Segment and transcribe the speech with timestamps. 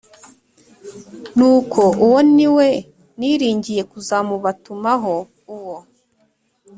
[1.35, 2.67] Nuko uwo ni we
[3.19, 5.13] niringiye kuzamubatumaho
[5.55, 5.77] uwo